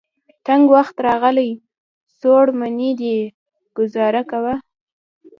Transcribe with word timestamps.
تنګ 0.45 0.65
وخت 0.75 0.95
راغلی. 1.07 1.49
څوړ 2.19 2.45
منی 2.59 2.91
دی 2.99 3.15
ګذاره 3.77 4.21
کوه. 4.31 4.55